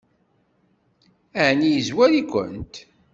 Ɛni 1.47 1.67
yezwar-ikent? 1.73 2.73